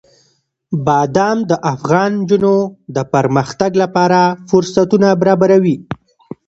بادام 0.85 1.37
د 1.49 1.51
افغان 1.73 2.11
نجونو 2.21 2.55
د 2.95 2.97
پرمختګ 3.13 3.71
لپاره 3.83 4.19
فرصتونه 4.49 5.07
برابروي. 5.21 5.75